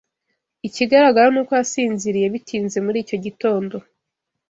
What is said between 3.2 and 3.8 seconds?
gitondo.